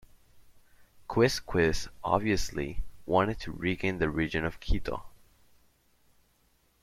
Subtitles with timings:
[1.07, 5.03] Quizquiz, obviously, wanted to regain the region of Quito.